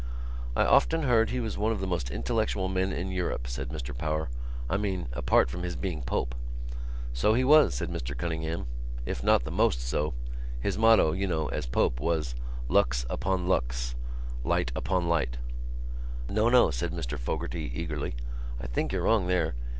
"I 0.55 0.65
often 0.65 1.03
heard 1.03 1.29
he 1.29 1.39
was 1.39 1.59
one 1.59 1.71
of 1.71 1.79
the 1.79 1.85
most 1.85 2.09
intellectual 2.09 2.67
men 2.69 2.91
in 2.91 3.11
Europe," 3.11 3.45
said 3.45 3.69
Mr 3.69 3.95
Power. 3.95 4.31
"I 4.67 4.77
mean, 4.77 5.07
apart 5.13 5.47
from 5.51 5.61
his 5.61 5.75
being 5.75 6.01
Pope." 6.01 6.33
"So 7.13 7.35
he 7.35 7.43
was," 7.43 7.75
said 7.75 7.91
Mr 7.91 8.17
Cunningham, 8.17 8.65
"if 9.05 9.23
not 9.23 9.43
the 9.43 9.51
most 9.51 9.79
so. 9.79 10.15
His 10.59 10.75
motto, 10.75 11.11
you 11.11 11.27
know, 11.27 11.49
as 11.49 11.67
Pope, 11.67 11.99
was 11.99 12.33
Lux 12.67 13.05
upon 13.11 13.45
Lux—Light 13.47 14.71
upon 14.75 15.07
Light." 15.07 15.37
"No, 16.27 16.49
no," 16.49 16.71
said 16.71 16.93
Mr 16.93 17.19
Fogarty 17.19 17.71
eagerly. 17.71 18.15
"I 18.59 18.65
think 18.65 18.91
you're 18.91 19.03
wrong 19.03 19.27
there. 19.27 19.53